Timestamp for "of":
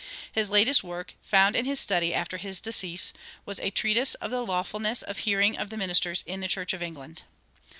4.15-4.31, 5.03-5.19, 5.55-5.69, 6.73-6.81